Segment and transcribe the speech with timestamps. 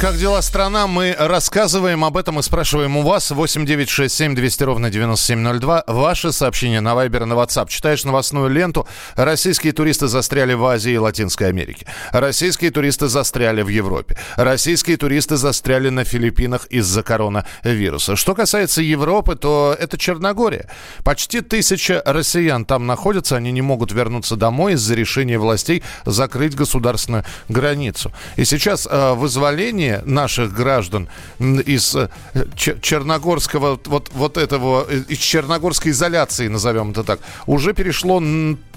[0.00, 0.86] Как дела, страна?
[0.86, 3.30] Мы рассказываем об этом и спрашиваем у вас.
[3.30, 5.84] 8 9 6 7 200 ровно 9702.
[5.86, 7.68] Ваши сообщения на Вайбер на WhatsApp.
[7.68, 8.88] Читаешь новостную ленту.
[9.14, 11.84] Российские туристы застряли в Азии и Латинской Америке.
[12.12, 14.16] Российские туристы застряли в Европе.
[14.36, 18.16] Российские туристы застряли на Филиппинах из-за коронавируса.
[18.16, 20.70] Что касается Европы, то это Черногория.
[21.04, 23.36] Почти тысяча россиян там находятся.
[23.36, 28.10] Они не могут вернуться домой из-за решения властей закрыть государственную границу.
[28.36, 31.08] И сейчас э, вызволение движение наших граждан
[31.38, 32.08] из э,
[32.56, 38.22] Черногорского, вот, вот этого, э, из Черногорской изоляции, назовем это так, уже перешло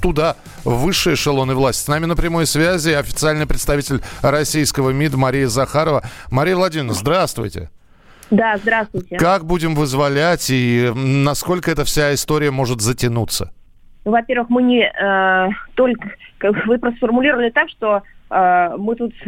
[0.01, 1.83] туда, в высшие эшелоны власти.
[1.83, 6.03] С нами на прямой связи официальный представитель российского МИД Мария Захарова.
[6.31, 7.69] Мария Владимировна, здравствуйте.
[8.31, 9.17] Да, здравствуйте.
[9.17, 13.51] Как будем вызволять и насколько эта вся история может затянуться?
[14.05, 16.09] Ну, во-первых, мы не э, только...
[16.65, 18.01] Вы просто сформулировали так, что
[18.33, 19.13] э, мы тут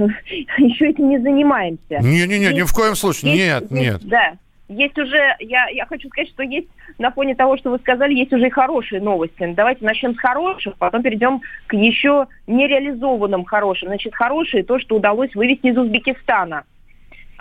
[0.58, 2.00] еще этим не занимаемся.
[2.02, 3.36] Не-не-не, ни в коем случае.
[3.36, 4.02] Есть, нет, нет.
[4.04, 4.34] Да.
[4.68, 6.68] Есть уже, я, я хочу сказать, что есть
[6.98, 9.54] на фоне того, что вы сказали, есть уже и хорошие новости.
[9.56, 13.90] Давайте начнем с хороших, потом перейдем к еще нереализованным хорошим.
[13.90, 16.64] Значит, хорошие то, что удалось вывести из Узбекистана а,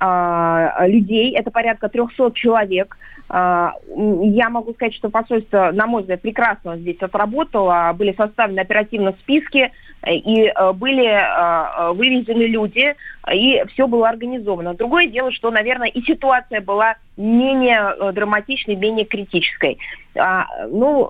[0.00, 2.96] людей, это порядка 300 человек.
[3.28, 9.12] А, я могу сказать, что посольство, на мой взгляд, прекрасно здесь отработало, были составлены оперативно
[9.20, 9.72] списки,
[10.06, 12.94] и э, были э, вывезены люди,
[13.32, 14.74] и все было организовано.
[14.74, 19.78] Другое дело, что, наверное, и ситуация была менее э, драматичной, менее критической.
[20.16, 21.08] А, ну,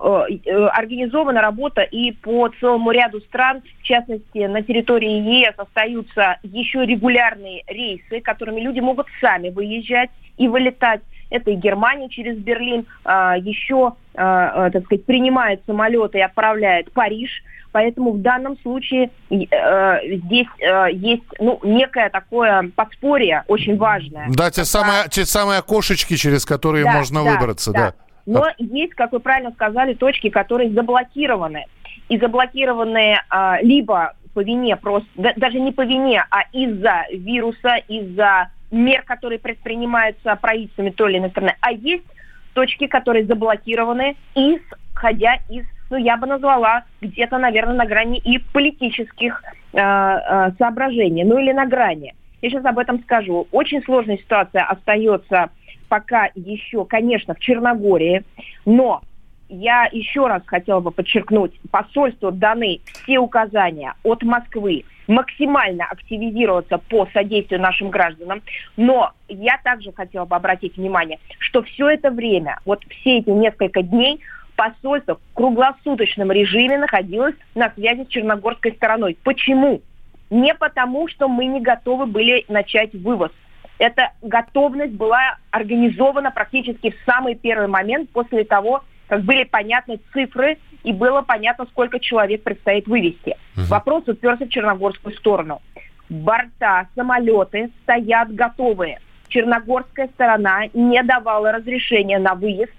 [0.73, 7.65] организована работа и по целому ряду стран, в частности, на территории ЕС остаются еще регулярные
[7.67, 13.95] рейсы, которыми люди могут сами выезжать и вылетать это и Германия через Берлин, а, еще,
[14.15, 17.43] а, так сказать, принимает самолеты и отправляет Париж.
[17.73, 24.29] Поэтому в данном случае э, здесь э, есть ну, некое такое подспорье очень важное.
[24.29, 27.73] Да, те, самые, те самые окошечки, через которые да, можно да, выбраться.
[27.73, 27.79] Да.
[27.81, 27.95] да.
[28.27, 31.67] Но есть, как вы правильно сказали, точки, которые заблокированы.
[32.09, 37.77] И заблокированы а, либо по вине просто, да, даже не по вине, а из-за вируса,
[37.89, 41.55] из-за мер, которые предпринимаются правительствами той или иной страны.
[41.61, 42.05] А есть
[42.53, 49.43] точки, которые заблокированы, исходя из ну, я бы назвала где-то, наверное, на грани и политических
[49.73, 52.15] э, э, соображений, ну или на грани.
[52.41, 53.47] Я сейчас об этом скажу.
[53.53, 55.51] Очень сложная ситуация остается
[55.89, 58.25] пока еще, конечно, в Черногории,
[58.65, 59.03] но
[59.49, 67.07] я еще раз хотела бы подчеркнуть, посольству даны все указания от Москвы максимально активизироваться по
[67.13, 68.43] содействию нашим гражданам.
[68.77, 73.83] Но я также хотела бы обратить внимание, что все это время, вот все эти несколько
[73.83, 74.21] дней,
[74.57, 79.17] посольство в круглосуточном режиме находилось на связи с черногорской стороной.
[79.25, 79.83] Почему?
[80.31, 83.31] Не потому, что мы не готовы были начать вывоз.
[83.79, 90.59] Эта готовность была организована практически в самый первый момент после того, как были понятны цифры
[90.85, 93.37] и было понятно, сколько человек предстоит вывести.
[93.57, 93.67] Угу.
[93.67, 95.61] Вопрос уперся в черногорскую сторону.
[96.09, 99.01] Борта, самолеты стоят готовые.
[99.29, 102.73] Черногорская сторона не давала разрешения на выезд,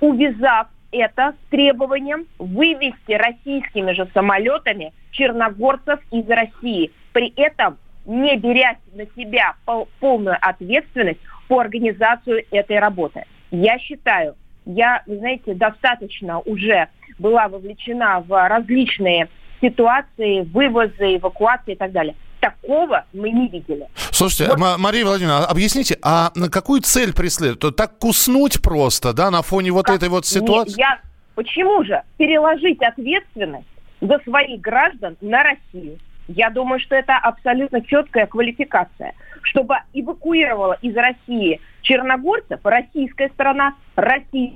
[0.00, 6.90] увязав это с требованием вывести российскими же самолетами черногорцев из России.
[7.12, 9.54] При этом не беря на себя
[10.00, 13.24] полную ответственность по организации этой работы.
[13.50, 14.34] Я считаю,
[14.66, 16.88] я, знаете, достаточно уже
[17.18, 19.28] была вовлечена в различные
[19.64, 22.14] ситуации, вывозы, эвакуации и так далее.
[22.40, 23.88] Такого мы не видели.
[24.10, 24.78] Слушайте, вот.
[24.78, 27.76] Мария Владимировна, объясните, а на какую цель преследуют?
[27.76, 29.96] Так куснуть просто, да, на фоне вот как?
[29.96, 30.76] этой вот ситуации?
[30.76, 31.00] Не, я...
[31.34, 32.02] Почему же?
[32.18, 33.66] Переложить ответственность
[34.00, 35.98] за своих граждан на Россию.
[36.28, 39.14] Я думаю, что это абсолютно четкая квалификация.
[39.42, 44.52] Чтобы эвакуировала из России черногорцев, российская сторона, Россия.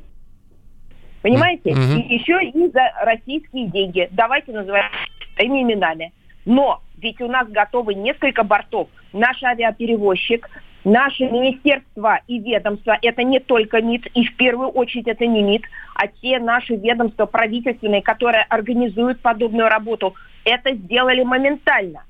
[1.23, 1.71] Понимаете?
[1.71, 2.01] Mm-hmm.
[2.01, 4.09] И еще и за российские деньги.
[4.13, 4.87] Давайте называть
[5.35, 6.13] своими именами.
[6.45, 8.89] Но ведь у нас готовы несколько бортов.
[9.13, 10.49] Наш авиаперевозчик,
[10.85, 15.63] наше министерство и ведомство, это не только МИД, и в первую очередь это не МИД,
[15.95, 22.05] а те наши ведомства правительственные, которые организуют подобную работу, это сделали моментально.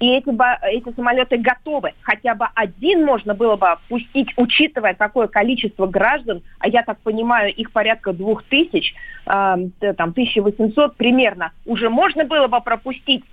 [0.00, 0.30] И эти,
[0.74, 1.92] эти самолеты готовы.
[2.02, 7.52] Хотя бы один можно было бы пустить, учитывая такое количество граждан, а я так понимаю,
[7.52, 8.94] их порядка двух тысяч,
[9.26, 13.24] э, там 1800 примерно, уже можно было бы пропустить.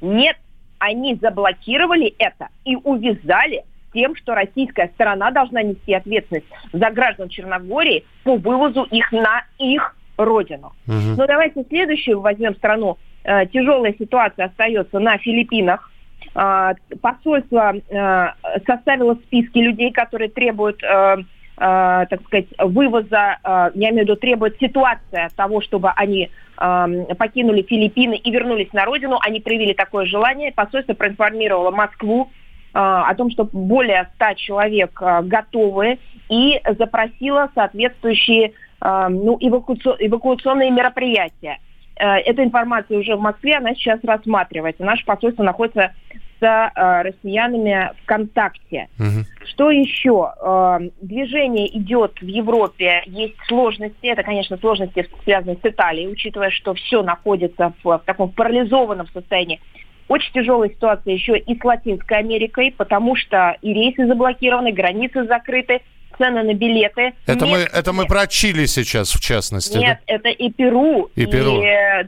[0.00, 0.36] Нет,
[0.78, 8.04] они заблокировали это и увязали тем, что российская сторона должна нести ответственность за граждан Черногории
[8.24, 10.72] по вывозу их на их родину.
[10.86, 11.16] Угу.
[11.16, 15.90] Но давайте следующую возьмем страну э, тяжелая ситуация остается на Филиппинах.
[16.34, 18.26] Э, посольство э,
[18.66, 21.20] составило списки людей, которые требуют, э, э,
[21.56, 27.62] так сказать, вывоза, э, я имею в виду, требует ситуация того, чтобы они э, покинули
[27.62, 29.18] Филиппины и вернулись на родину.
[29.20, 30.52] Они проявили такое желание.
[30.52, 32.30] Посольство проинформировало Москву
[32.72, 41.58] о том, что более 100 человек готовы и запросило соответствующие э, ну, эвакуационные мероприятия.
[41.96, 44.84] Э, эта информация уже в Москве, она сейчас рассматривается.
[44.84, 45.92] Наше посольство находится
[46.38, 48.88] с э, россиянами в контакте.
[48.98, 49.46] Угу.
[49.46, 50.32] Что еще?
[50.40, 54.06] Э, движение идет в Европе, есть сложности.
[54.06, 59.60] Это, конечно, сложности, связанные с Италией, учитывая, что все находится в, в таком парализованном состоянии.
[60.08, 65.80] Очень тяжелая ситуация еще и с Латинской Америкой, потому что и рейсы заблокированы, границы закрыты,
[66.18, 67.12] цены на билеты.
[67.26, 69.78] Это мы, это мы про Чили сейчас, в частности.
[69.78, 70.14] Нет, да?
[70.14, 71.10] это и Перу.
[71.14, 71.60] И, и Перу.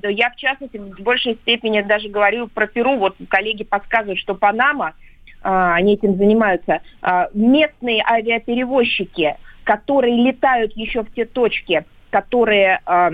[0.03, 2.97] Да, я, в частности, в большей степени даже говорю про Перу.
[2.97, 4.95] Вот коллеги подсказывают, что Панама,
[5.43, 12.81] а, они этим занимаются, а, местные авиаперевозчики, которые летают еще в те точки, которые...
[12.87, 13.11] А,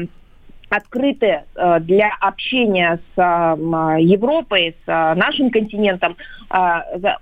[0.68, 6.16] открыты э, для общения с э, Европой, с э, нашим континентом,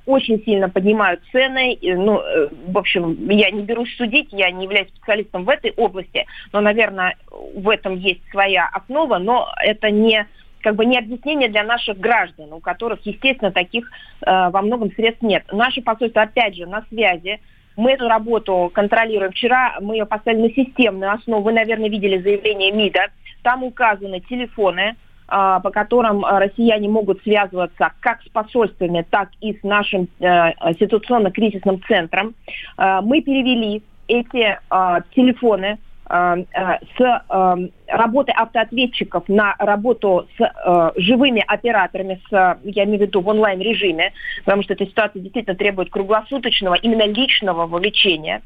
[0.04, 1.78] очень сильно поднимают цены.
[1.80, 2.20] Ну,
[2.66, 7.16] в общем, я не берусь судить, я не являюсь специалистом в этой области, но, наверное,
[7.54, 10.26] в этом есть своя основа, но это не
[10.62, 13.90] как бы не объяснение для наших граждан, у которых, естественно, таких
[14.24, 15.44] э, во многом средств нет.
[15.52, 17.40] Наше посольство, опять же, на связи
[17.76, 19.32] мы эту работу контролируем.
[19.32, 21.42] Вчера мы ее поставили на системную основу.
[21.42, 23.08] Вы, наверное, видели заявление МИДа.
[23.42, 24.96] Там указаны телефоны,
[25.28, 31.82] а, по которым россияне могут связываться как с посольствами, так и с нашим э, ситуационно-кризисным
[31.88, 32.34] центром.
[32.76, 35.78] А, мы перевели эти а, телефоны
[36.08, 43.28] с э, работой автоответчиков на работу с живыми операторами, с, я имею в виду в
[43.28, 44.12] онлайн-режиме,
[44.44, 48.42] потому что эта ситуация действительно требует круглосуточного, именно личного вовлечения.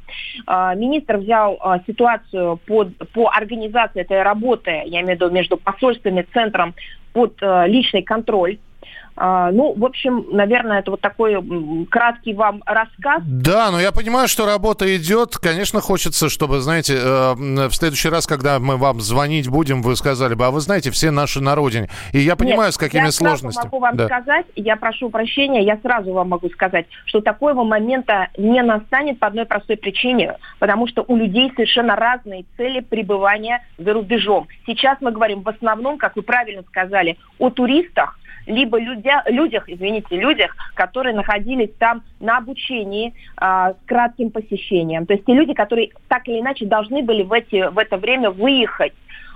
[0.46, 6.74] Министр взял ситуацию под, по организации этой работы, я имею в виду между посольствами, центром,
[7.12, 8.58] под личный контроль.
[9.16, 11.36] А, ну, в общем, наверное, это вот такой
[11.90, 13.22] краткий вам рассказ.
[13.24, 15.38] Да, но я понимаю, что работа идет.
[15.38, 20.34] Конечно, хочется, чтобы, знаете, э, в следующий раз, когда мы вам звонить будем, вы сказали
[20.34, 21.88] бы, а вы знаете, все наши на родине.
[22.12, 23.64] И я понимаю, Нет, с какими я сложностями.
[23.64, 24.06] Я могу вам да.
[24.06, 29.28] сказать, я прошу прощения, я сразу вам могу сказать, что такого момента не настанет по
[29.28, 34.46] одной простой причине, потому что у людей совершенно разные цели пребывания за рубежом.
[34.66, 40.16] Сейчас мы говорим в основном, как вы правильно сказали, о туристах, либо людя, людях, извините,
[40.16, 45.06] людях, которые находились там на обучении а, с кратким посещением.
[45.06, 48.30] То есть те люди, которые так или иначе должны были в, эти, в это время
[48.30, 48.92] выехать,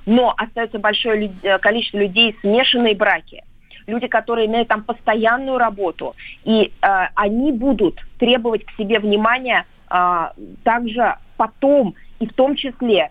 [0.06, 1.60] но остается большое люд...
[1.60, 3.44] количество людей смешанные браки.
[3.86, 6.14] Люди, которые имеют там постоянную работу,
[6.44, 10.28] и э, они будут требовать к себе внимания э,
[10.62, 13.10] также потом, и в том числе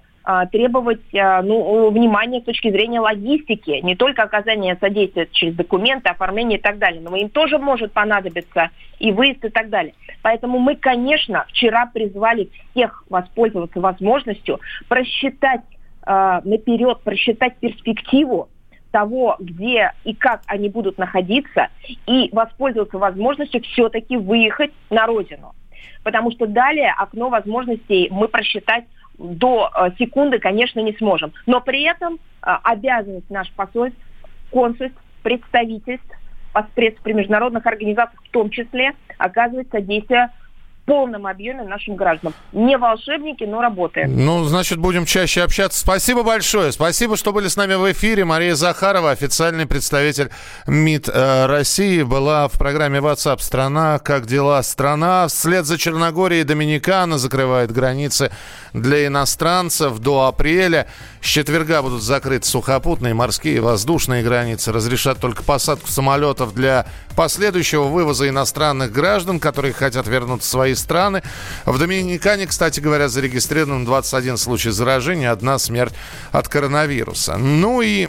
[0.52, 6.60] требовать а, ну, внимания с точки зрения логистики, не только оказания содействия через документы, оформление
[6.60, 8.70] и так далее, но им тоже может понадобиться
[9.00, 9.94] и выезд и так далее.
[10.22, 15.62] Поэтому мы, конечно, вчера призвали всех воспользоваться возможностью просчитать
[16.06, 18.50] э, наперед, просчитать перспективу
[18.92, 21.70] того, где и как они будут находиться,
[22.08, 25.54] и воспользоваться возможностью все-таки выехать на родину.
[26.04, 28.86] Потому что далее окно возможностей мы просчитать
[29.20, 31.34] до э, секунды, конечно, не сможем.
[31.46, 32.18] Но при этом э,
[32.64, 34.00] обязанность наш посольств,
[34.50, 36.08] консульств, представительств,
[36.54, 40.32] посредств при международных организациях в том числе оказывать содействие
[40.90, 42.34] полном объеме нашим гражданам.
[42.52, 44.26] Не волшебники, но работаем.
[44.26, 45.80] Ну, значит, будем чаще общаться.
[45.80, 46.72] Спасибо большое.
[46.72, 48.26] Спасибо, что были с нами в эфире.
[48.26, 50.32] Мария Захарова, официальный представитель
[50.66, 54.00] МИД э, России, была в программе WhatsApp «Страна».
[54.00, 54.64] Как дела?
[54.64, 58.32] Страна вслед за Черногорией Доминикана закрывает границы
[58.74, 60.88] для иностранцев до апреля.
[61.22, 64.72] С четверга будут закрыты сухопутные, морские и воздушные границы.
[64.72, 66.86] Разрешат только посадку самолетов для
[67.16, 71.22] последующего вывоза иностранных граждан, которые хотят вернуться в свои страны.
[71.66, 75.94] В Доминикане, кстати говоря, зарегистрирован 21 случай заражения, одна смерть
[76.32, 77.36] от коронавируса.
[77.38, 78.08] Ну и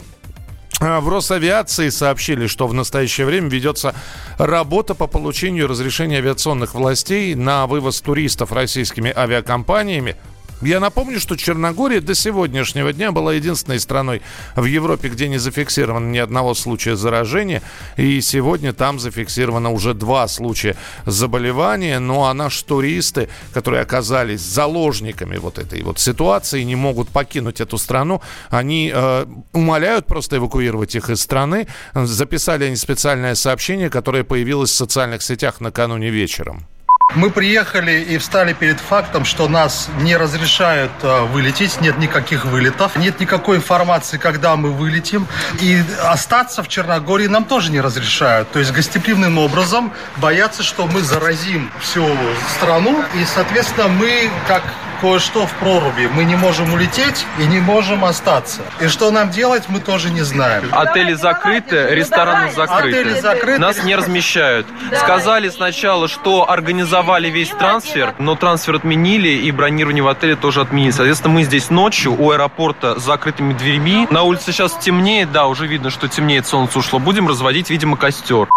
[0.79, 3.93] а, в Росавиации сообщили, что в настоящее время ведется
[4.39, 10.15] работа по получению разрешения авиационных властей на вывоз туристов российскими авиакомпаниями
[10.61, 14.21] Я напомню, что Черногория до сегодняшнего дня была единственной страной
[14.55, 17.63] в Европе, где не зафиксировано ни одного случая заражения.
[17.97, 20.75] И сегодня там зафиксировано уже два случая
[21.07, 21.97] заболевания.
[21.97, 27.79] Ну а наши туристы, которые оказались заложниками вот этой вот ситуации, не могут покинуть эту
[27.79, 31.67] страну, они э, умоляют просто эвакуировать их из страны.
[31.95, 36.67] Записали они специальное сообщение, которое появилось в социальных сетях накануне вечером.
[37.13, 42.95] Мы приехали и встали перед фактом, что нас не разрешают э, вылететь, нет никаких вылетов,
[42.95, 45.27] нет никакой информации, когда мы вылетим.
[45.59, 48.49] И остаться в Черногории нам тоже не разрешают.
[48.51, 52.07] То есть гостеприимным образом боятся, что мы заразим всю
[52.55, 53.03] страну.
[53.15, 54.63] И, соответственно, мы, как
[55.01, 56.07] кое-что в проруби.
[56.13, 58.61] Мы не можем улететь и не можем остаться.
[58.79, 60.69] И что нам делать, мы тоже не знаем.
[60.71, 62.99] Отели закрыты, рестораны закрыты.
[62.99, 63.59] Отели закрыты.
[63.59, 64.67] Нас не размещают.
[64.95, 70.91] Сказали сначала, что организовали весь трансфер, но трансфер отменили и бронирование в отеле тоже отменили.
[70.91, 74.07] Соответственно, мы здесь ночью у аэропорта с закрытыми дверьми.
[74.11, 76.99] На улице сейчас темнеет, да, уже видно, что темнеет, солнце ушло.
[76.99, 78.47] Будем разводить, видимо, костер.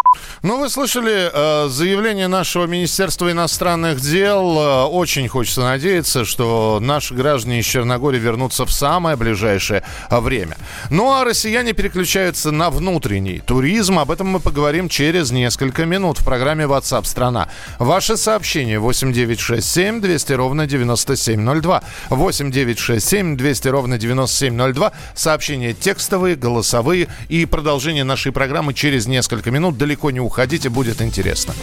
[0.43, 4.59] Ну, вы слышали э, заявление нашего Министерства иностранных дел.
[4.59, 10.57] Э, очень хочется надеяться, что наши граждане из Черногории вернутся в самое ближайшее время.
[10.91, 13.99] Ну, а россияне переключаются на внутренний туризм.
[13.99, 17.49] Об этом мы поговорим через несколько минут в программе WhatsApp страна.
[17.79, 21.83] Ваше сообщение 8967 200 ровно 9702.
[22.11, 24.93] 8967 200 ровно 9702.
[25.15, 29.79] Сообщения текстовые, голосовые и продолжение нашей программы через несколько минут.
[29.79, 31.55] Далеко далеко не уходите, будет интересно.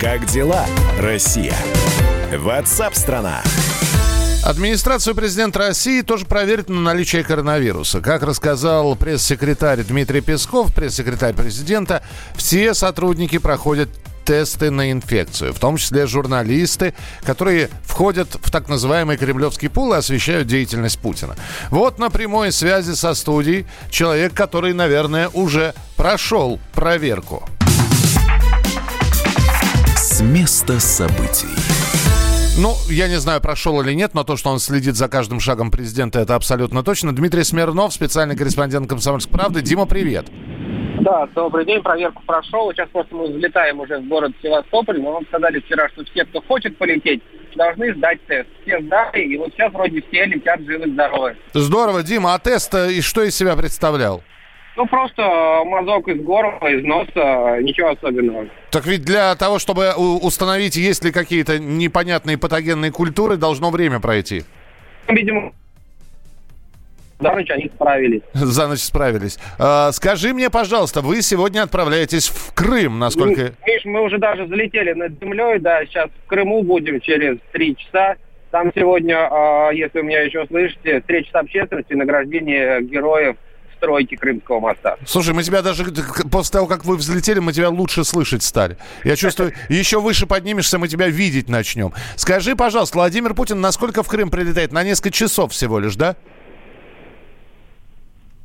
[0.00, 0.66] Как дела,
[0.98, 1.54] Россия?
[2.36, 3.42] Ватсап-страна!
[4.44, 8.00] Администрацию президента России тоже проверит на наличие коронавируса.
[8.00, 12.02] Как рассказал пресс-секретарь Дмитрий Песков, пресс-секретарь президента,
[12.34, 13.88] все сотрудники проходят
[14.24, 19.96] тесты на инфекцию, в том числе журналисты, которые входят в так называемый кремлевский пул и
[19.96, 21.36] освещают деятельность Путина.
[21.70, 27.42] Вот на прямой связи со студией человек, который, наверное, уже прошел проверку.
[29.96, 31.48] С места событий.
[32.56, 35.72] Ну, я не знаю, прошел или нет, но то, что он следит за каждым шагом
[35.72, 37.12] президента, это абсолютно точно.
[37.12, 39.60] Дмитрий Смирнов, специальный корреспондент «Комсомольской правды».
[39.60, 40.28] Дима, привет.
[41.04, 42.72] Да, добрый день, проверку прошел.
[42.72, 46.40] Сейчас просто мы взлетаем уже в город Севастополь, но нам сказали вчера, что все, кто
[46.40, 47.22] хочет полететь,
[47.54, 48.48] должны сдать тест.
[48.62, 51.36] Все сдали, и вот сейчас вроде все летят живы-здоровы.
[51.52, 54.22] Здорово, Дима, а тест и что из себя представлял?
[54.76, 55.22] Ну, просто
[55.66, 58.46] мазок из горла, из носа, ничего особенного.
[58.70, 64.44] Так ведь для того, чтобы установить, есть ли какие-то непонятные патогенные культуры, должно время пройти.
[65.06, 65.52] Видимо,
[67.24, 68.22] за ночь они справились.
[68.34, 69.38] За ночь справились.
[69.58, 73.54] А, скажи мне, пожалуйста, вы сегодня отправляетесь в Крым, насколько...
[73.66, 78.16] Миш, мы уже даже залетели над землей, да, сейчас в Крыму будем через три часа.
[78.50, 83.36] Там сегодня, а, если вы меня еще слышите, встреча с общественностью, награждение героев
[83.76, 84.96] стройки Крымского моста.
[85.06, 85.84] Слушай, мы тебя даже
[86.30, 88.76] после того, как вы взлетели, мы тебя лучше слышать стали.
[89.04, 91.92] Я чувствую, еще выше поднимешься, мы тебя видеть начнем.
[92.16, 94.72] Скажи, пожалуйста, Владимир Путин насколько в Крым прилетает?
[94.72, 96.16] На несколько часов всего лишь, да?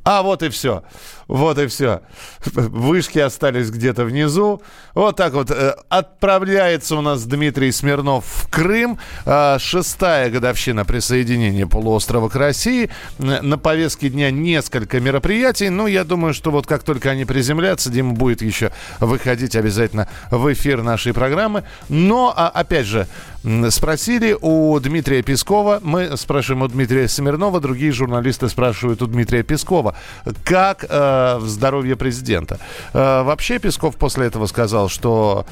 [0.04, 0.82] А, вот и все.
[1.30, 2.00] Вот и все.
[2.44, 4.62] Вышки остались где-то внизу.
[4.94, 5.52] Вот так вот.
[5.52, 8.98] Э, отправляется у нас Дмитрий Смирнов в Крым.
[9.24, 12.90] А, шестая годовщина присоединения полуострова к России.
[13.18, 15.68] На повестке дня несколько мероприятий.
[15.68, 20.52] Ну, я думаю, что вот как только они приземлятся, Дима будет еще выходить обязательно в
[20.52, 21.62] эфир нашей программы.
[21.88, 23.06] Но, а, опять же,
[23.70, 29.96] спросили у Дмитрия Пескова, мы спрашиваем у Дмитрия Смирнова, другие журналисты спрашивают у Дмитрия Пескова,
[30.44, 32.58] как э, здоровье президента.
[32.92, 35.46] Э, вообще Песков после этого сказал, что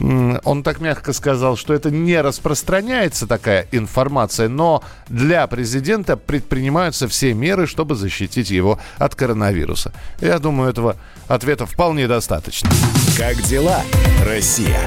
[0.00, 7.34] он так мягко сказал, что это не распространяется такая информация, но для президента предпринимаются все
[7.34, 9.92] меры, чтобы защитить его от коронавируса.
[10.20, 10.96] Я думаю, этого
[11.26, 12.70] ответа вполне достаточно.
[13.16, 13.82] Как дела,
[14.24, 14.80] Россия?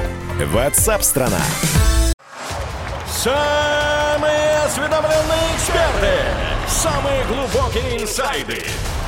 [0.52, 1.40] Ватсап-страна!
[3.06, 6.14] Самые осведомленные эксперты,
[6.66, 8.64] самые глубокие инсайды,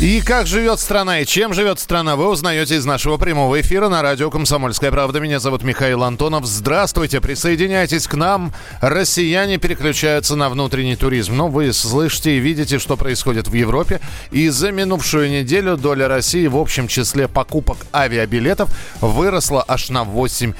[0.00, 4.00] И как живет страна, и чем живет страна, вы узнаете из нашего прямого эфира на
[4.00, 5.18] радио «Комсомольская правда».
[5.18, 6.46] Меня зовут Михаил Антонов.
[6.46, 8.52] Здравствуйте, присоединяйтесь к нам.
[8.80, 11.34] Россияне переключаются на внутренний туризм.
[11.34, 14.00] Но вы слышите и видите, что происходит в Европе.
[14.30, 20.54] И за минувшую неделю доля России в общем числе покупок авиабилетов выросла аж на 8%.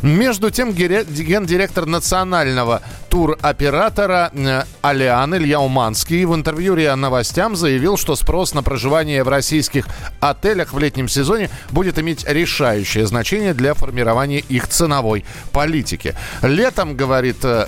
[0.00, 8.16] Между тем, гендиректор национального туроператора э, «Алиан» Илья Уманский в интервью РИА Новостям заявил, что
[8.16, 9.86] спрос на проживание в российских
[10.20, 16.14] отелях в летнем сезоне будет иметь решающее значение для формирования их ценовой политики.
[16.42, 17.66] Летом, говорит э,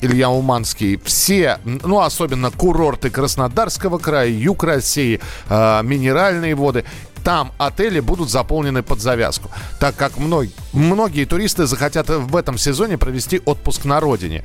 [0.00, 6.84] Илья Уманский, все, ну особенно курорты Краснодарского края, юг России, э, минеральные воды,
[7.24, 12.98] там отели будут заполнены под завязку, так как многие, многие туристы захотят в этом сезоне
[12.98, 14.44] провести отпуск на родине.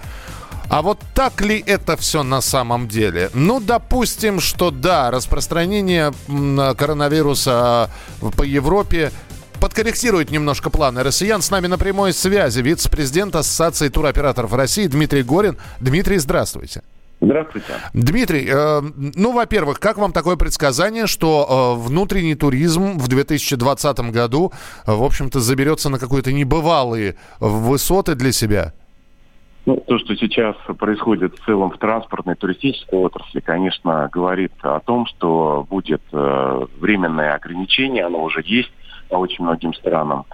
[0.69, 3.29] А вот так ли это все на самом деле?
[3.33, 7.89] Ну, допустим, что да, распространение коронавируса а,
[8.35, 9.11] по Европе
[9.59, 11.41] подкорректирует немножко планы россиян.
[11.41, 15.57] С нами на прямой связи вице-президент Ассоциации туроператоров России Дмитрий Горин.
[15.79, 16.81] Дмитрий, здравствуйте.
[17.21, 17.73] Здравствуйте.
[17.93, 18.81] Дмитрий, э,
[19.15, 24.51] ну, во-первых, как вам такое предсказание, что э, внутренний туризм в 2020 году,
[24.85, 28.73] э, в общем-то, заберется на какие-то небывалые высоты для себя?
[29.65, 35.07] Ну, то, что сейчас происходит в целом в транспортной туристической отрасли, конечно, говорит о том,
[35.07, 38.71] что будет э, временное ограничение, оно уже есть
[39.09, 40.25] по очень многим странам.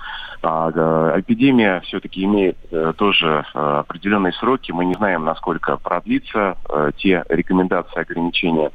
[0.44, 4.72] А, эпидемия все-таки имеет э, тоже э, определенные сроки.
[4.72, 8.72] Мы не знаем, насколько продлится э, те рекомендации ограничения.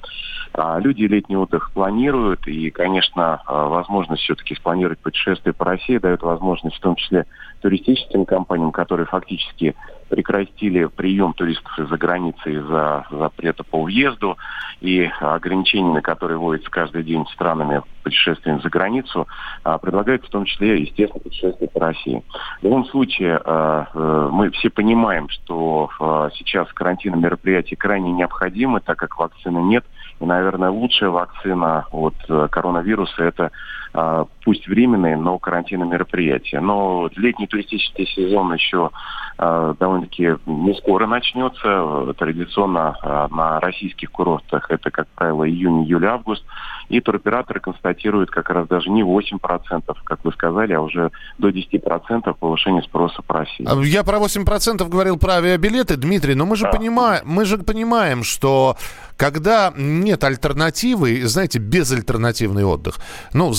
[0.52, 6.76] А, люди летний отдых планируют, и, конечно, возможность все-таки спланировать путешествие по России дает возможность
[6.76, 7.26] в том числе
[7.61, 9.75] туристическим компаниям, которые фактически
[10.08, 14.38] прекратили прием туристов из-за границы из-за запрета по въезду
[14.80, 19.26] и ограничениями, которые вводятся каждый день странами путешествиями за границу,
[19.64, 22.22] а, предлагают в том числе, естественно, путешествия по России.
[22.60, 28.80] В любом случае, а, э, мы все понимаем, что а, сейчас карантинные мероприятия крайне необходимы,
[28.80, 29.84] так как вакцины нет.
[30.20, 33.50] И, наверное, лучшая вакцина от э, коронавируса– это
[34.44, 36.60] пусть временные, но карантинные мероприятия.
[36.60, 38.90] Но летний туристический сезон еще
[39.38, 42.14] а, довольно-таки не скоро начнется.
[42.16, 46.44] Традиционно а, на российских курортах это, как правило, июнь, июль, август.
[46.88, 52.34] И туроператоры констатируют как раз даже не 8%, как вы сказали, а уже до 10%
[52.38, 53.66] повышения спроса по России.
[53.86, 56.71] Я про 8% говорил про авиабилеты, Дмитрий, но мы же, да.
[56.71, 58.76] понимаем, мы же понимаем, что
[59.16, 62.99] когда нет альтернативы, знаете, безальтернативный отдых,
[63.32, 63.52] ну,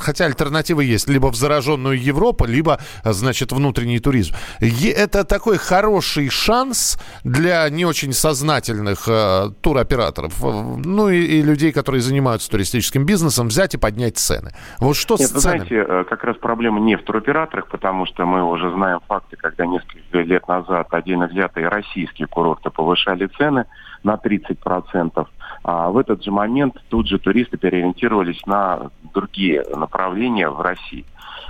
[0.00, 4.34] хотя альтернативы есть, либо в зараженную Европу, либо, значит, внутренний туризм.
[4.60, 12.00] Это такой хороший шанс для не очень сознательных э, туроператоров, ну и, и людей, которые
[12.00, 14.52] занимаются туристическим бизнесом, взять и поднять цены.
[14.78, 15.58] Вот что Нет, с ценами?
[15.58, 19.66] знаете, э, как раз проблема не в туроператорах, потому что мы уже знаем факты, когда
[19.66, 23.66] несколько лет назад отдельно взятые российские курорты повышали цены
[24.02, 25.26] на 30%.
[25.62, 31.04] А в этот же момент тут же туристы переориентировались на другие направления в России.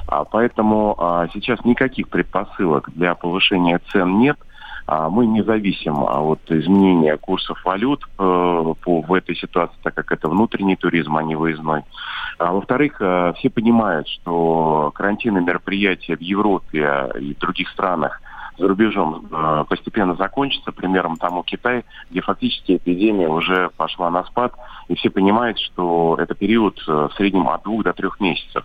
[0.06, 4.36] А поэтому а, сейчас никаких предпосылок для повышения цен нет.
[4.86, 9.94] А, мы не зависим а, от изменения курсов валют э, по, в этой ситуации, так
[9.94, 11.84] как это внутренний туризм, а не выездной.
[12.38, 18.20] А, во-вторых, э, все понимают, что карантинные мероприятия в Европе и других странах
[18.60, 20.70] за рубежом э, постепенно закончится.
[20.72, 24.52] Примером тому Китай, где фактически эпидемия уже пошла на спад,
[24.88, 28.64] и все понимают, что это период э, в среднем от двух до трех месяцев.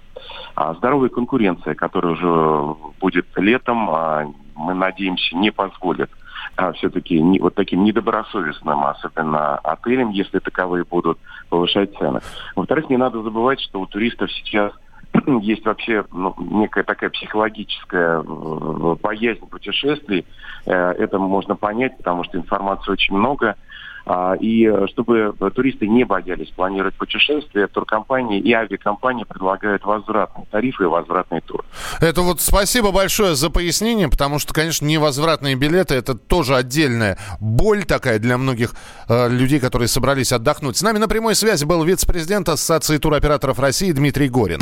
[0.55, 6.09] А здоровая конкуренция, которая уже будет летом, а, мы надеемся, не позволит
[6.57, 11.17] а, все-таки не, вот таким недобросовестным, особенно отелям, если таковые будут
[11.49, 12.21] повышать цены.
[12.55, 14.71] Во-вторых, не надо забывать, что у туристов сейчас
[15.41, 20.25] есть вообще ну, некая такая психологическая э, боязнь путешествий.
[20.65, 23.55] Э, это можно понять, потому что информации очень много.
[24.05, 30.83] А, и э, чтобы туристы не боялись планировать путешествия, туркомпании и авиакомпании предлагают возвратные тарифы
[30.83, 31.65] и возвратный тур.
[31.99, 37.83] Это вот спасибо большое за пояснение, потому что, конечно, невозвратные билеты это тоже отдельная боль
[37.83, 38.75] такая для многих
[39.09, 40.77] э, людей, которые собрались отдохнуть.
[40.77, 44.59] С нами на прямой связи был вице-президент Ассоциации туроператоров России Дмитрий Горин.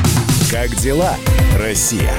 [0.49, 1.15] Как дела,
[1.59, 2.13] Россия?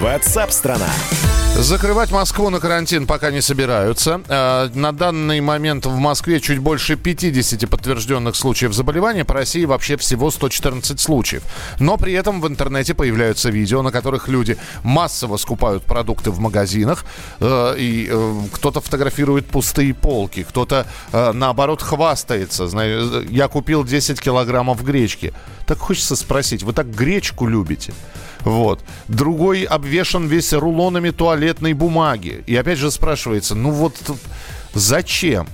[0.00, 0.86] Ватсап-страна!
[0.86, 4.22] страна Закрывать Москву на карантин пока не собираются.
[4.28, 9.24] Э, на данный момент в Москве чуть больше 50 подтвержденных случаев заболевания.
[9.24, 11.42] По России вообще всего 114 случаев.
[11.78, 17.04] Но при этом в интернете появляются видео, на которых люди массово скупают продукты в магазинах.
[17.38, 22.64] Э, и э, кто-то фотографирует пустые полки, кто-то наоборот хвастается.
[23.28, 25.32] Я купил 10 килограммов гречки.
[25.72, 27.94] Так хочется спросить, вы так гречку любите?
[28.40, 28.80] Вот.
[29.08, 32.44] Другой обвешан весь рулонами туалетной бумаги.
[32.46, 33.94] И опять же спрашивается, ну вот
[34.74, 35.48] зачем?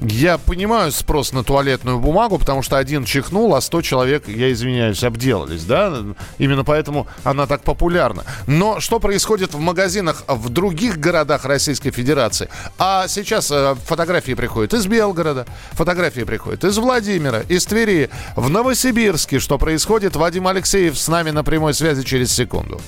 [0.00, 5.02] Я понимаю спрос на туалетную бумагу, потому что один чихнул, а 100 человек, я извиняюсь,
[5.02, 5.92] обделались, да?
[6.38, 8.24] Именно поэтому она так популярна.
[8.46, 12.48] Но что происходит в магазинах в других городах Российской Федерации?
[12.78, 19.40] А сейчас э, фотографии приходят из Белгорода, фотографии приходят из Владимира, из Твери, в Новосибирске.
[19.40, 20.14] Что происходит?
[20.14, 22.80] Вадим Алексеев с нами на прямой связи через секунду.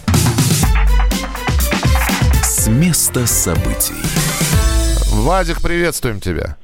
[2.44, 3.94] С места событий.
[5.11, 6.57] Вадик, приветствуем тебя.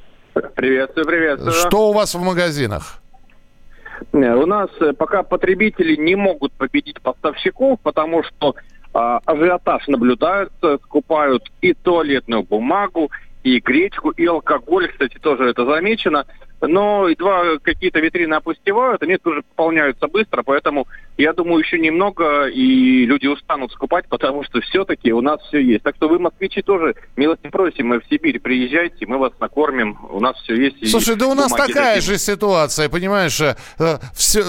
[0.55, 1.53] Приветствую, приветствую.
[1.53, 3.01] Что у вас в магазинах?
[4.11, 8.55] У нас э, пока потребители не могут победить поставщиков, потому что
[8.93, 13.11] а, ажиотаж наблюдается, скупают и туалетную бумагу,
[13.43, 16.25] и гречку, и алкоголь, кстати, тоже это замечено
[16.61, 23.05] но едва какие-то витрины опустевают, они тоже пополняются быстро, поэтому я думаю, еще немного, и
[23.05, 25.83] люди устанут скупать, потому что все-таки у нас все есть.
[25.83, 30.19] Так что вы, москвичи, тоже милости просим, мы в Сибирь приезжайте, мы вас накормим, у
[30.19, 30.89] нас все есть.
[30.89, 32.13] Слушай, да у нас такая такие.
[32.13, 33.55] же ситуация, понимаешь, э,
[34.15, 34.43] все,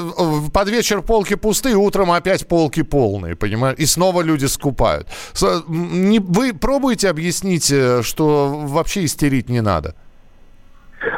[0.53, 5.09] под вечер полки пустые, утром опять полки полные, понимаешь, и снова люди скупают.
[5.39, 9.95] Вы пробуете объяснить, э, что вообще истерить не надо?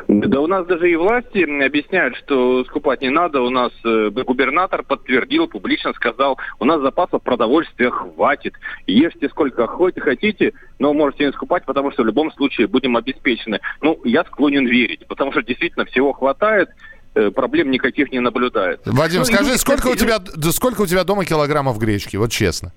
[0.08, 3.40] Да у нас даже и власти объясняют, что скупать не надо.
[3.40, 8.54] У нас э, губернатор подтвердил, публично сказал, у нас запасов продовольствия хватит.
[8.86, 13.60] Ешьте сколько хотите, но можете не скупать, потому что в любом случае будем обеспечены.
[13.80, 16.68] Ну, я склонен верить, потому что действительно всего хватает
[17.14, 18.90] э, проблем никаких не наблюдается.
[18.92, 20.18] Вадим, ну, скажи, сколько у тебя
[20.52, 22.16] сколько у тебя дома килограммов гречки?
[22.16, 22.72] Вот честно.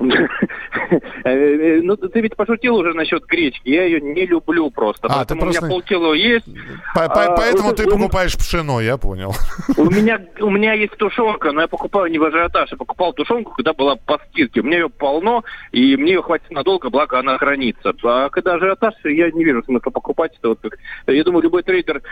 [1.24, 3.68] Э, э, ну, ты ведь пошутил уже насчет гречки.
[3.68, 5.08] Я ее не люблю просто.
[5.08, 5.64] А, ты просто...
[5.64, 6.46] У меня полкило есть.
[6.48, 9.34] -по Поэтому а, ты покупаешь пшено, я понял.
[9.76, 12.70] У меня, у меня есть тушенка, но я покупаю не в ажиотаж.
[12.70, 14.60] Я покупал тушенку, когда была по скидке.
[14.60, 17.92] У меня ее полно, и мне ее хватит надолго, благо она хранится.
[18.04, 20.32] А когда ажиотаж, я не вижу смысла покупать.
[20.38, 20.78] Это вот как...
[21.06, 22.02] Я думаю, любой трейдер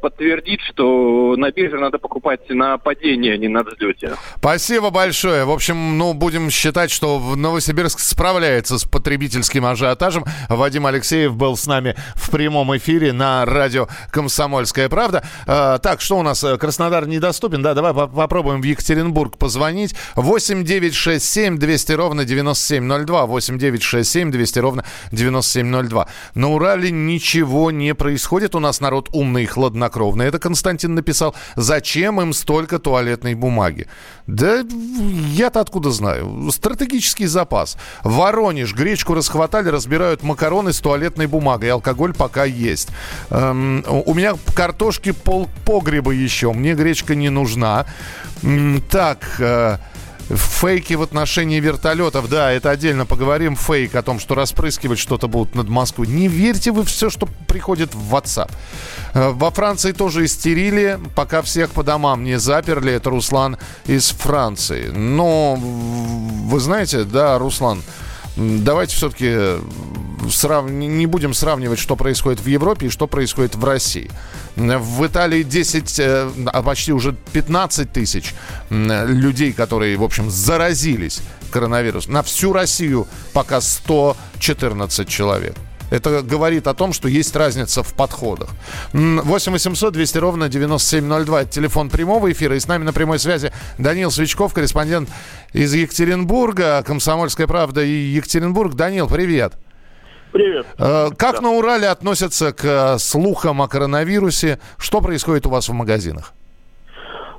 [0.00, 4.12] подтвердит, что на бирже надо покупать на падение, а не на взлете.
[4.36, 5.44] Спасибо большое.
[5.44, 10.26] В общем, ну, будем считать, что в Новосибирск справляется с потребительским ажиотажем.
[10.50, 15.24] Вадим Алексеев был с нами в прямом эфире на радио «Комсомольская правда».
[15.46, 16.44] Э, так, что у нас?
[16.60, 17.72] Краснодар недоступен, да?
[17.72, 19.94] Давай попробуем в Екатеринбург позвонить.
[20.16, 23.24] 8 9 6 7 200 ровно 9702.
[23.24, 26.06] 8 9 6 7 200 ровно 9702.
[26.34, 28.54] На Урале ничего не происходит.
[28.54, 30.26] У нас народ умный и хладнокровный.
[30.26, 31.34] Это Константин написал.
[31.56, 33.86] Зачем им столько туалетной бумаги?
[34.26, 34.62] Да
[35.32, 36.50] я-то откуда знаю?
[36.52, 37.78] Стратегический запас.
[38.10, 38.74] Воронеж.
[38.74, 41.70] Гречку расхватали, разбирают макароны с туалетной бумагой.
[41.70, 42.88] Алкоголь пока есть.
[43.30, 46.52] Эм, у меня картошки пол погреба еще.
[46.52, 47.86] Мне гречка не нужна.
[48.90, 49.76] Так, э,
[50.34, 53.56] Фейки в отношении вертолетов, да, это отдельно поговорим.
[53.56, 56.06] Фейк о том, что распрыскивать что-то будут над Москвой.
[56.06, 58.50] Не верьте вы все, что приходит в WhatsApp.
[59.14, 62.92] Э, во Франции тоже истерили, пока всех по домам не заперли.
[62.92, 64.90] Это Руслан из Франции.
[64.90, 67.82] Но, вы знаете, да, Руслан,
[68.36, 69.60] давайте все-таки
[70.30, 70.70] срав...
[70.70, 74.10] не будем сравнивать, что происходит в Европе и что происходит в России.
[74.56, 78.34] В Италии 10, э, а почти уже 15 тысяч
[78.70, 82.12] людей, которые, в общем, заразились коронавирусом.
[82.12, 85.54] На всю Россию пока 114 человек.
[85.90, 88.50] Это говорит о том, что есть разница в подходах.
[88.92, 91.42] 8 800 200 ровно 9702.
[91.42, 92.56] Это телефон прямого эфира.
[92.56, 95.08] И с нами на прямой связи Данил Свечков, корреспондент
[95.52, 96.82] из Екатеринбурга.
[96.86, 98.74] Комсомольская правда и Екатеринбург.
[98.74, 99.54] Данил, привет.
[100.32, 100.66] Привет.
[100.78, 101.40] Э, как да.
[101.40, 104.60] на Урале относятся к э, слухам о коронавирусе?
[104.78, 106.34] Что происходит у вас в магазинах?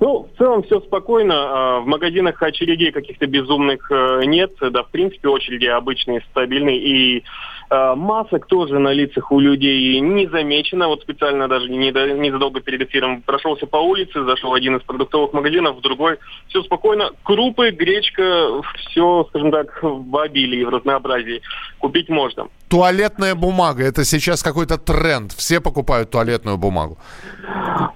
[0.01, 1.35] Ну, в целом все спокойно.
[1.35, 4.51] А, в магазинах очередей каких-то безумных э, нет.
[4.59, 6.79] Да, в принципе, очереди обычные, стабильные.
[6.79, 7.23] И
[7.69, 10.87] э, масок тоже на лицах у людей не замечено.
[10.87, 15.77] Вот специально даже незадолго перед эфиром прошелся по улице, зашел в один из продуктовых магазинов,
[15.77, 16.17] в другой.
[16.47, 17.11] Все спокойно.
[17.21, 21.43] Крупы, гречка, все, скажем так, в обилии, в разнообразии.
[21.77, 22.47] Купить можно.
[22.71, 23.83] Туалетная бумага.
[23.83, 25.33] Это сейчас какой-то тренд.
[25.33, 26.97] Все покупают туалетную бумагу.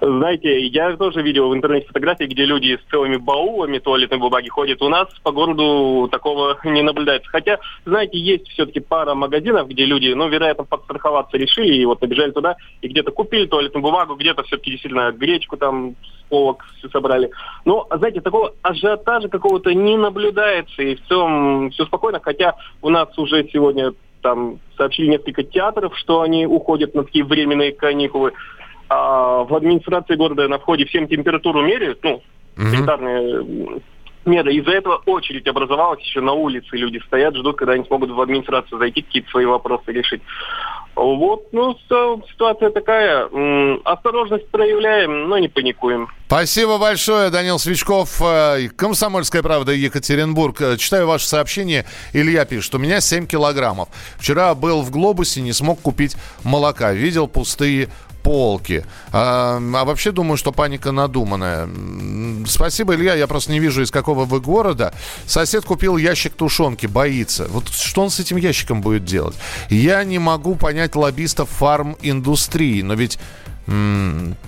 [0.01, 4.81] Знаете, я тоже видел в интернете фотографии, где люди с целыми баулами туалетной бумаги ходят.
[4.81, 7.29] У нас по городу такого не наблюдается.
[7.29, 12.31] Хотя, знаете, есть все-таки пара магазинов, где люди, ну, вероятно, подстраховаться решили и вот набежали
[12.31, 17.31] туда и где-то купили туалетную бумагу, где-то все-таки действительно гречку там с полок все собрали.
[17.63, 23.17] Но, знаете, такого ажиотажа какого-то не наблюдается, и в целом все спокойно, хотя у нас
[23.17, 23.93] уже сегодня
[24.25, 28.33] там сообщили несколько театров, что они уходят на такие временные каникулы.
[28.89, 32.23] А в администрации города на входе всем температуру меряют, ну,
[32.57, 33.81] санитарные
[34.25, 34.51] меры.
[34.55, 36.75] Из-за этого очередь образовалась еще на улице.
[36.75, 40.23] Люди стоят, ждут, когда они смогут в администрацию зайти, какие-то свои вопросы решить.
[40.95, 41.77] Вот, ну,
[42.31, 43.29] ситуация такая.
[43.83, 46.07] Осторожность проявляем, но не паникуем.
[46.27, 50.59] Спасибо большое, Данил Свечков, э, Комсомольская правда, Екатеринбург.
[50.59, 51.85] Э, читаю ваше сообщение.
[52.13, 53.89] Илья пишет, у меня 7 килограммов.
[54.17, 56.93] Вчера был в Глобусе, не смог купить молока.
[56.93, 57.89] Видел пустые
[58.23, 58.83] полки.
[59.11, 61.69] А, а вообще думаю, что паника надуманная.
[62.47, 64.95] Спасибо, Илья, я просто не вижу, из какого вы города.
[65.27, 67.45] Сосед купил ящик тушенки, боится.
[67.49, 69.35] Вот что он с этим ящиком будет делать?
[69.69, 73.19] Я не могу понять лоббистов фарм-индустрии, но ведь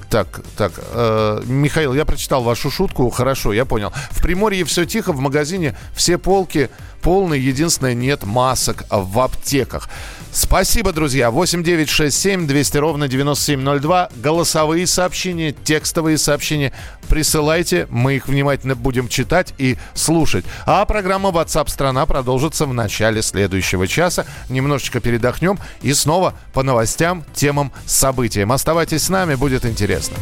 [0.09, 3.91] так, так, э, Михаил, я прочитал вашу шутку, хорошо, я понял.
[4.11, 6.69] В Приморье все тихо, в магазине все полки
[7.01, 9.89] полные, единственное, нет масок в аптеках.
[10.31, 11.31] Спасибо, друзья.
[11.31, 14.09] 8 9 6 7 200 ровно 9702.
[14.17, 16.73] Голосовые сообщения, текстовые сообщения
[17.09, 17.87] присылайте.
[17.89, 20.45] Мы их внимательно будем читать и слушать.
[20.65, 24.25] А программа WhatsApp страна продолжится в начале следующего часа.
[24.49, 28.51] Немножечко передохнем и снова по новостям, темам, событиям.
[28.51, 30.17] Оставайтесь с нами, будет интересно.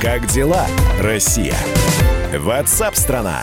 [0.00, 0.66] Как дела,
[1.00, 1.56] Россия?
[2.32, 3.42] WhatsApp страна.